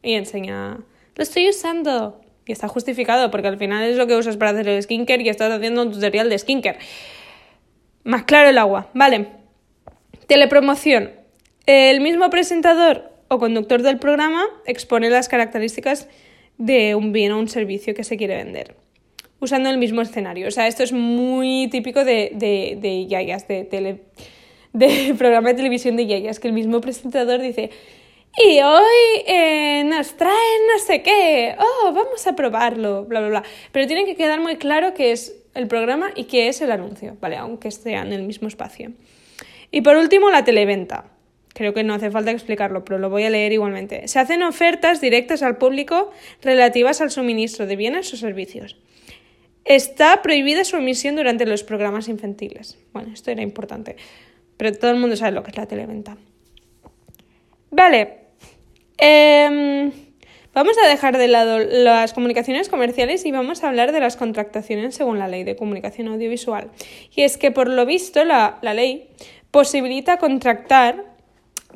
Y 0.00 0.14
enseña 0.14 0.78
lo 1.16 1.22
estoy 1.22 1.48
usando. 1.48 2.20
Y 2.46 2.52
está 2.52 2.68
justificado, 2.68 3.30
porque 3.30 3.48
al 3.48 3.58
final 3.58 3.84
es 3.84 3.96
lo 3.96 4.06
que 4.06 4.16
usas 4.16 4.36
para 4.36 4.52
hacer 4.52 4.68
el 4.68 4.82
skincare 4.82 5.22
y 5.22 5.28
estás 5.28 5.52
haciendo 5.52 5.82
un 5.82 5.92
tutorial 5.92 6.30
de 6.30 6.38
skincare. 6.38 6.78
Más 8.04 8.22
claro 8.22 8.48
el 8.48 8.56
agua, 8.56 8.88
vale. 8.94 9.26
Telepromoción. 10.28 11.10
El 11.66 12.00
mismo 12.00 12.30
presentador 12.30 13.10
o 13.26 13.38
conductor 13.38 13.82
del 13.82 13.98
programa 13.98 14.44
expone 14.64 15.10
las 15.10 15.28
características 15.28 16.08
de 16.56 16.94
un 16.94 17.12
bien 17.12 17.32
o 17.32 17.38
un 17.38 17.48
servicio 17.48 17.94
que 17.94 18.04
se 18.04 18.16
quiere 18.16 18.36
vender, 18.36 18.76
usando 19.40 19.70
el 19.70 19.78
mismo 19.78 20.02
escenario. 20.02 20.48
O 20.48 20.50
sea, 20.50 20.66
esto 20.66 20.82
es 20.82 20.92
muy 20.92 21.68
típico 21.70 22.04
de, 22.04 22.32
de, 22.34 22.78
de 22.80 23.06
yayas, 23.06 23.46
de, 23.48 23.64
tele, 23.64 24.02
de 24.72 25.14
programa 25.18 25.50
de 25.50 25.54
televisión 25.54 25.96
de 25.96 26.06
yayas, 26.06 26.40
que 26.40 26.48
el 26.48 26.54
mismo 26.54 26.80
presentador 26.80 27.40
dice, 27.40 27.70
y 28.36 28.60
hoy 28.60 29.24
eh, 29.26 29.82
nos 29.84 30.14
traen 30.16 30.60
no 30.72 30.78
sé 30.84 31.02
qué, 31.02 31.56
oh, 31.58 31.92
vamos 31.92 32.26
a 32.26 32.36
probarlo, 32.36 33.04
bla, 33.04 33.20
bla, 33.20 33.28
bla. 33.28 33.42
Pero 33.72 33.86
tiene 33.86 34.04
que 34.04 34.14
quedar 34.14 34.40
muy 34.40 34.56
claro 34.56 34.94
qué 34.94 35.12
es 35.12 35.34
el 35.54 35.66
programa 35.66 36.10
y 36.14 36.24
qué 36.24 36.48
es 36.48 36.60
el 36.60 36.70
anuncio, 36.70 37.16
¿vale? 37.20 37.36
Aunque 37.36 37.68
esté 37.68 37.94
en 37.94 38.12
el 38.12 38.22
mismo 38.22 38.46
espacio. 38.46 38.92
Y 39.70 39.80
por 39.80 39.96
último, 39.96 40.30
la 40.30 40.44
televenta. 40.44 41.06
Creo 41.52 41.74
que 41.74 41.82
no 41.82 41.94
hace 41.94 42.12
falta 42.12 42.30
explicarlo, 42.30 42.84
pero 42.84 43.00
lo 43.00 43.10
voy 43.10 43.24
a 43.24 43.30
leer 43.30 43.52
igualmente. 43.52 44.06
Se 44.06 44.20
hacen 44.20 44.44
ofertas 44.44 45.00
directas 45.00 45.42
al 45.42 45.56
público 45.56 46.12
relativas 46.40 47.00
al 47.00 47.10
suministro 47.10 47.66
de 47.66 47.74
bienes 47.74 48.12
o 48.12 48.16
servicios. 48.16 48.76
Está 49.68 50.22
prohibida 50.22 50.64
su 50.64 50.76
emisión 50.76 51.14
durante 51.14 51.46
los 51.46 51.62
programas 51.62 52.08
infantiles. 52.08 52.78
Bueno, 52.92 53.12
esto 53.12 53.30
era 53.30 53.42
importante, 53.42 53.96
pero 54.56 54.72
todo 54.72 54.90
el 54.90 54.96
mundo 54.96 55.14
sabe 55.16 55.32
lo 55.32 55.42
que 55.42 55.50
es 55.50 55.56
la 55.56 55.66
televenta. 55.66 56.16
Vale, 57.70 58.28
Em, 58.98 59.92
vamos 60.52 60.76
a 60.84 60.88
dejar 60.88 61.16
de 61.16 61.28
lado 61.28 61.60
las 61.60 62.12
comunicaciones 62.12 62.68
comerciales 62.68 63.24
y 63.24 63.30
vamos 63.30 63.62
a 63.62 63.68
hablar 63.68 63.92
de 63.92 64.00
las 64.00 64.16
contrataciones 64.16 64.96
según 64.96 65.20
la 65.20 65.28
ley 65.28 65.44
de 65.44 65.54
comunicación 65.54 66.08
audiovisual. 66.08 66.70
Y 67.14 67.22
es 67.22 67.38
que 67.38 67.52
por 67.52 67.68
lo 67.68 67.86
visto 67.86 68.24
la, 68.24 68.58
ley 68.60 69.08
posibilita 69.52 70.18
contratar 70.18 71.04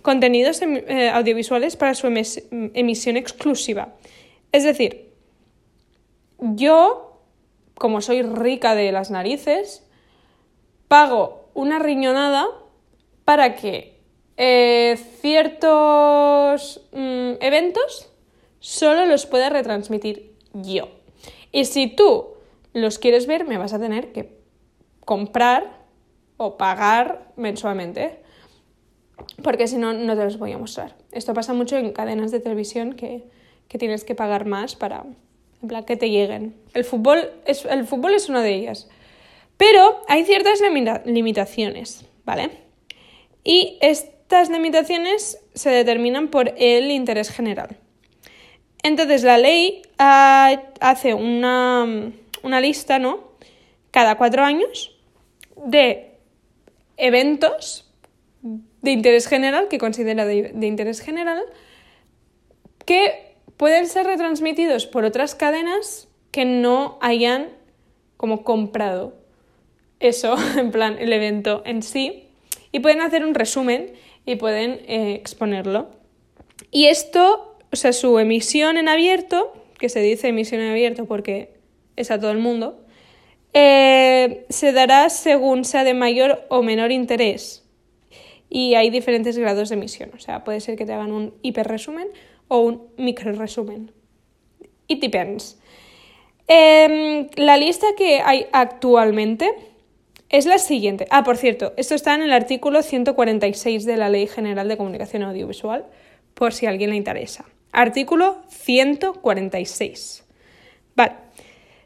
contenidos 0.03 0.61
em, 0.63 0.77
eh, 0.89 1.11
audiovisuales 1.11 1.77
para 1.77 1.95
su 1.95 2.09
emisión 2.09 3.17
exclusiva. 3.17 3.95
Es 4.51 4.65
decir, 4.65 5.13
yo, 6.41 7.12
como 7.83 8.01
soy 8.01 8.23
rica 8.23 8.77
de 8.77 8.93
las 8.93 9.11
narices, 9.11 9.85
pago 10.87 11.49
una 11.53 11.81
riñonada 11.81 12.47
para 13.25 13.57
que 13.57 13.99
eh, 14.37 14.97
ciertos 15.21 16.81
mm, 16.93 17.33
eventos 17.41 18.09
solo 18.61 19.05
los 19.07 19.27
puede 19.27 19.51
retransmitir 19.51 20.33
yo. 20.53 20.91
Y 21.51 21.65
si 21.65 21.89
tú 21.89 22.35
los 22.73 23.01
quieres 23.01 23.27
ver, 23.27 23.49
me 23.49 23.59
vas 23.59 23.73
a 23.73 23.81
tener 23.81 24.13
que 24.13 24.39
comprar 25.05 25.83
o 26.37 26.57
pagar 26.57 27.33
mensualmente. 27.35 28.21
Porque 29.43 29.67
si 29.67 29.77
no, 29.77 29.93
no 29.93 30.15
te 30.15 30.23
los 30.23 30.39
voy 30.39 30.53
a 30.53 30.59
mostrar. 30.59 30.95
Esto 31.11 31.35
pasa 31.35 31.53
mucho 31.53 31.77
en 31.77 31.93
cadenas 31.93 32.31
de 32.31 32.39
televisión 32.39 32.93
que, 32.93 33.29
tienes 33.67 34.05
que 34.05 34.15
pagar 34.15 34.47
más 34.47 34.77
para 34.77 35.05
que 35.87 35.97
te 35.97 36.11
lleguen. 36.11 36.55
El 36.75 36.85
fútbol, 36.85 37.31
es, 37.47 37.65
el 37.65 37.87
fútbol 37.87 38.15
es 38.15 38.29
una 38.29 38.43
de 38.43 38.55
ellas. 38.55 38.89
Pero 39.57 40.03
hay 40.09 40.25
ciertas 40.25 40.61
limitaciones, 41.05 42.05
¿vale? 42.25 42.51
Y 43.45 43.79
es, 43.81 44.07
estas 44.33 44.49
limitaciones 44.49 45.45
se 45.53 45.69
determinan 45.69 46.29
por 46.29 46.55
el 46.57 46.91
interés 46.91 47.29
general. 47.29 47.77
Entonces 48.83 49.25
la 49.25 49.37
ley 49.37 49.83
hace 49.99 51.13
una, 51.13 51.85
lista, 52.63 52.99
¿no? 52.99 53.35
Cada 53.91 54.17
cuatro 54.17 54.43
años 54.43 54.99
de 55.55 56.15
eventos 56.97 57.93
de 58.41 58.91
interés 58.91 59.29
general, 59.29 59.69
que 59.69 59.77
considera 59.77 60.25
de, 60.25 60.53
de, 60.55 60.67
interés 60.67 61.03
general, 61.03 61.43
que 62.87 63.32
pueden 63.57 63.87
ser 63.87 64.07
retransmitidos 64.07 64.87
por 64.87 65.05
otras 65.05 65.35
cadenas 65.35 66.09
que 66.31 66.45
no 66.45 66.99
hayan 67.01 67.51
como 68.17 68.45
comprado 68.45 69.15
eso, 70.01 70.37
en 70.59 70.71
plan 70.71 70.97
el 70.99 71.13
evento 71.13 71.63
en 71.65 71.83
sí, 71.83 72.29
y 72.73 72.81
pueden 72.81 73.01
hacer 73.01 73.25
un 73.25 73.35
resumen 73.35 73.93
y 74.27 74.37
pueden 74.37 74.81
eh, 74.87 75.15
exponerlo. 75.15 75.91
Y 76.71 76.87
esto, 76.87 77.57
o 77.71 77.77
sea, 77.77 77.93
su 77.93 78.19
emisión 78.19 78.77
en 78.77 78.89
abierto, 78.89 79.53
que 79.79 79.89
se 79.89 80.01
dice 80.01 80.29
emisión 80.29 80.61
en 80.61 80.71
abierto 80.71 81.07
porque 81.07 81.55
es 81.97 82.11
a 82.11 82.19
todo 82.19 82.31
el 82.31 82.39
mundo, 82.39 82.83
eh, 83.53 84.47
se 84.49 84.73
dará 84.73 85.11
según 85.11 85.65
sea 85.65 85.85
de 85.85 85.95
mayor 85.95 86.47
o 86.49 86.63
menor 86.63 86.93
interés. 86.93 87.69
Y 88.49 88.75
hay 88.75 88.91
diferentes 88.91 89.39
grados 89.39 89.71
de 89.71 89.77
emisión. 89.77 90.11
O 90.15 90.19
sea, 90.19 90.45
puede 90.45 90.61
ser 90.61 90.77
que 90.77 90.87
te 90.87 90.93
hagan 90.93 91.13
un 91.13 91.35
hiperresumen 91.43 92.09
o 92.53 92.59
un 92.59 92.93
micro 92.99 93.33
resumen. 93.33 93.91
It 94.87 95.01
depends. 95.01 95.59
Em, 96.47 97.29
la 97.37 97.57
lista 97.57 97.87
que 97.97 98.21
hay 98.21 98.47
actualmente 98.53 99.51
es 100.29 100.45
la 100.45 100.59
siguiente. 100.59 101.07
Ah, 101.09 101.25
por 101.25 101.39
cierto, 101.39 101.73
esto 101.79 101.95
está 101.95 102.15
en 102.15 102.21
el 102.21 102.31
artículo 102.31 102.83
146 102.83 103.87
de 103.87 103.97
la 103.97 104.11
Ley 104.11 104.27
General 104.27 104.69
de 104.69 104.77
Comunicación 104.77 105.23
Audiovisual, 105.23 105.87
por 106.35 106.53
si 106.53 106.67
a 106.67 106.69
alguien 106.69 106.91
le 106.91 106.97
interesa. 106.97 107.47
Artículo 107.73 108.43
146. 108.49 110.25
Vale. 110.95 111.13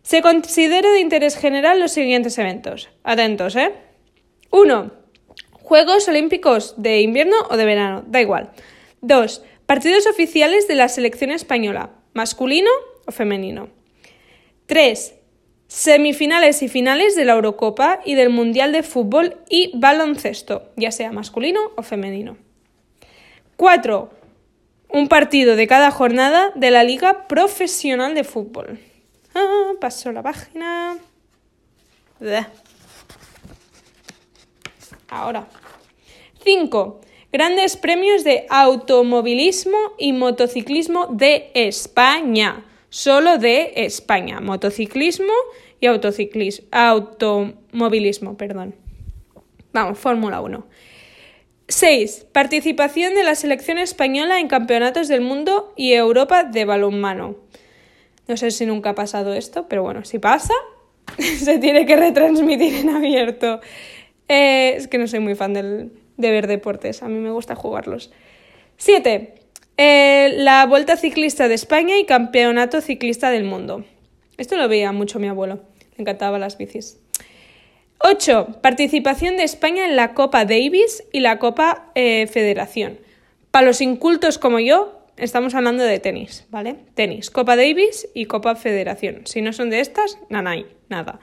Se 0.03 0.21
considera 0.21 0.91
de 0.91 0.99
interés 0.99 1.37
general 1.37 1.79
los 1.79 1.93
siguientes 1.93 2.37
eventos. 2.39 2.91
Atentos, 3.05 3.55
¿eh? 3.55 3.73
1. 4.51 4.91
Juegos 5.53 6.09
Olímpicos 6.09 6.75
de 6.77 7.03
invierno 7.03 7.37
o 7.51 7.57
de 7.57 7.65
verano, 7.65 8.03
da 8.09 8.21
igual. 8.21 8.51
2. 9.03 9.43
Partidos 9.67 10.07
oficiales 10.07 10.69
de 10.69 10.77
la 10.77 10.89
selección 10.89 11.33
española, 11.33 11.91
masculino 12.15 12.71
o 13.05 13.11
femenino. 13.11 13.69
3. 14.67 15.15
Semifinales 15.67 16.63
y 16.63 16.69
finales 16.69 17.17
de 17.17 17.25
la 17.25 17.33
Eurocopa 17.33 18.01
y 18.05 18.15
del 18.15 18.31
Mundial 18.31 18.71
de 18.71 18.85
Fútbol 18.85 19.39
y 19.49 19.73
Baloncesto, 19.75 20.71
ya 20.77 20.93
sea 20.93 21.11
masculino 21.11 21.61
o 21.77 21.83
femenino. 21.83 22.37
4. 23.57 24.11
un 24.91 25.09
partido 25.09 25.57
de 25.57 25.67
cada 25.67 25.91
jornada 25.91 26.53
de 26.55 26.71
la 26.71 26.85
Liga 26.85 27.27
Profesional 27.27 28.15
de 28.15 28.23
Fútbol. 28.23 28.79
Ah, 29.35 29.73
paso 29.81 30.13
la 30.13 30.23
página. 30.23 30.97
Ahora. 35.09 35.49
5. 36.45 37.01
Grandes 37.37 37.77
premios 37.77 38.25
de 38.25 38.47
automovilismo 38.49 39.77
y 39.99 40.15
motociclismo 40.15 41.09
de 41.09 41.51
España. 41.53 42.65
Solo 42.89 43.37
de 43.37 43.75
España. 43.77 44.41
Motociclismo 44.41 45.35
y. 45.79 45.87
Automovilismo, 46.71 48.39
perdón. 48.39 48.75
Vamos, 49.75 49.99
Fórmula 49.99 50.41
1. 50.41 50.67
6. 51.69 52.29
Participación 52.33 53.15
de 53.15 53.25
la 53.25 53.35
selección 53.35 53.77
española 53.77 54.41
en 54.41 54.49
campeonatos 54.49 55.07
del 55.07 55.21
mundo 55.21 55.75
y 55.77 55.93
Europa 55.93 56.43
de 56.43 56.65
balonmano. 56.65 57.37
No 58.29 58.39
sé 58.39 58.51
si 58.51 58.65
nunca 58.65 58.91
ha 58.91 58.95
pasado 58.95 59.35
esto, 59.35 59.69
pero 59.69 59.83
bueno, 59.83 60.07
si 60.07 60.19
pasa, 60.19 60.55
se 61.19 61.59
tiene 61.59 61.85
que 61.85 61.97
retransmitir 61.97 62.77
en 62.77 62.89
abierto. 62.89 63.61
Eh, 64.27 64.73
es 64.79 64.89
que 64.89 64.97
no 64.97 65.07
soy 65.07 65.21
muy 65.21 65.35
fan 65.35 65.53
del, 65.53 65.93
de 66.17 66.31
ver 66.31 66.47
deportes, 66.47 67.03
a 67.03 67.09
mí 67.09 67.19
me 67.19 67.31
gusta 67.31 67.55
jugarlos. 67.55 68.11
7. 68.79 69.35
Eh, 69.79 70.33
la 70.37 70.65
Vuelta 70.67 70.97
Ciclista 70.97 71.49
de 71.49 71.55
España 71.55 71.99
y 71.99 72.05
Campeonato 72.05 72.81
Ciclista 72.81 73.31
del 73.31 73.45
Mundo. 73.45 73.85
Esto 74.39 74.57
lo 74.57 74.69
veía 74.69 74.93
mucho 74.93 75.19
mi 75.19 75.29
abuelo, 75.29 75.61
le 75.97 76.03
encantaban 76.03 76.41
las 76.41 76.59
bicis. 76.59 76.99
8. 77.99 78.59
Participación 78.63 79.37
de 79.37 79.45
España 79.45 79.87
en 79.87 79.97
la 79.97 80.15
Copa 80.15 80.45
Davis 80.45 81.05
y 81.13 81.21
la 81.21 81.39
Copa 81.39 81.91
eh, 81.95 82.27
Federación. 82.27 82.99
Para 83.51 83.67
los 83.67 83.81
incultos 83.81 84.39
como 84.39 84.61
yo, 84.61 85.01
estamos 85.17 85.55
hablando 85.55 85.83
de 85.83 85.99
tenis, 85.99 86.47
¿vale? 86.51 86.77
Tenis, 86.95 87.31
Copa 87.31 87.57
Davis 87.57 88.09
y 88.15 88.27
Copa 88.27 88.55
Federación. 88.55 89.23
Si 89.27 89.41
no 89.41 89.53
son 89.53 89.71
de 89.71 89.81
estas, 89.81 90.19
hay 90.31 90.67
nada. 90.89 91.21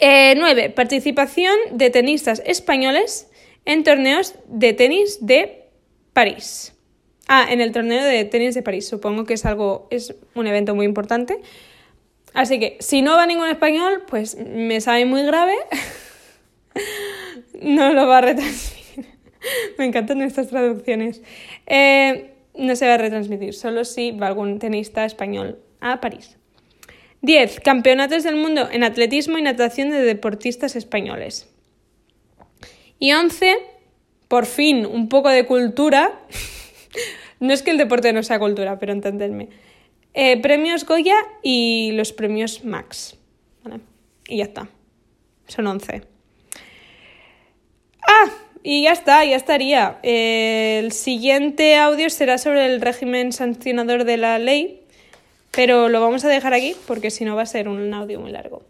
9. 0.00 0.64
Eh, 0.64 0.70
participación 0.70 1.54
de 1.72 1.90
tenistas 1.90 2.42
españoles 2.46 3.28
en 3.64 3.84
torneos 3.84 4.34
de 4.46 4.72
tenis 4.72 5.18
de 5.24 5.68
París. 6.12 6.74
Ah, 7.26 7.46
en 7.48 7.60
el 7.60 7.72
torneo 7.72 8.04
de 8.04 8.24
tenis 8.24 8.54
de 8.54 8.62
París. 8.62 8.86
Supongo 8.86 9.24
que 9.24 9.34
es 9.34 9.44
algo, 9.44 9.88
es 9.90 10.14
un 10.34 10.46
evento 10.46 10.74
muy 10.74 10.86
importante. 10.86 11.40
Así 12.34 12.58
que 12.58 12.76
si 12.80 13.00
no 13.00 13.14
va 13.16 13.26
ningún 13.26 13.48
español, 13.48 14.02
pues 14.06 14.36
me 14.36 14.80
sabe 14.80 15.06
muy 15.06 15.22
grave. 15.22 15.54
no 17.62 17.92
lo 17.92 18.06
va 18.06 18.18
a 18.18 18.20
retransmitir. 18.20 19.06
me 19.78 19.86
encantan 19.86 20.20
estas 20.22 20.48
traducciones. 20.48 21.22
Eh, 21.66 22.32
no 22.56 22.76
se 22.76 22.86
va 22.86 22.94
a 22.94 22.98
retransmitir, 22.98 23.54
solo 23.54 23.84
si 23.84 24.10
va 24.12 24.28
algún 24.28 24.58
tenista 24.58 25.04
español 25.04 25.58
a 25.80 26.00
París. 26.00 26.36
10. 27.22 27.60
Campeonatos 27.60 28.22
del 28.22 28.36
mundo 28.36 28.68
en 28.70 28.84
atletismo 28.84 29.38
y 29.38 29.42
natación 29.42 29.90
de 29.90 30.02
deportistas 30.02 30.76
españoles. 30.76 31.48
Y 32.98 33.12
11. 33.12 33.56
Por 34.28 34.46
fin, 34.46 34.86
un 34.86 35.08
poco 35.08 35.28
de 35.28 35.46
cultura. 35.46 36.20
no 37.40 37.52
es 37.52 37.62
que 37.62 37.70
el 37.70 37.78
deporte 37.78 38.12
no 38.12 38.22
sea 38.22 38.38
cultura, 38.38 38.78
pero 38.78 38.92
entendedme. 38.92 39.48
Eh, 40.14 40.40
premios 40.40 40.86
Goya 40.86 41.16
y 41.42 41.90
los 41.92 42.12
premios 42.12 42.64
Max. 42.64 43.16
Y 44.28 44.38
ya 44.38 44.44
está. 44.44 44.68
Son 45.48 45.66
11. 45.66 46.02
Ah, 48.06 48.30
y 48.62 48.84
ya 48.84 48.92
está, 48.92 49.24
ya 49.24 49.36
estaría. 49.36 49.98
Eh, 50.02 50.80
el 50.82 50.92
siguiente 50.92 51.76
audio 51.76 52.08
será 52.08 52.38
sobre 52.38 52.66
el 52.66 52.80
régimen 52.80 53.32
sancionador 53.32 54.04
de 54.04 54.16
la 54.16 54.38
ley, 54.38 54.80
pero 55.50 55.88
lo 55.88 56.00
vamos 56.00 56.24
a 56.24 56.28
dejar 56.28 56.54
aquí 56.54 56.74
porque 56.86 57.10
si 57.10 57.24
no 57.24 57.36
va 57.36 57.42
a 57.42 57.46
ser 57.46 57.68
un 57.68 57.92
audio 57.92 58.20
muy 58.20 58.32
largo. 58.32 58.62